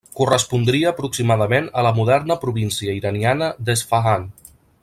[0.19, 4.31] Correspondria aproximadament a la moderna província iraniana d'Esfahan.